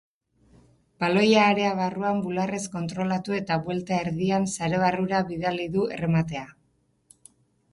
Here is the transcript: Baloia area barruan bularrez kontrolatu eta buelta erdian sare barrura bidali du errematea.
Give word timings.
Baloia 1.01 1.41
area 1.49 1.73
barruan 1.79 2.21
bularrez 2.23 2.61
kontrolatu 2.77 3.37
eta 3.41 3.59
buelta 3.67 3.99
erdian 4.07 4.49
sare 4.55 4.81
barrura 4.85 5.21
bidali 5.29 5.69
du 5.77 5.85
errematea. 5.99 6.49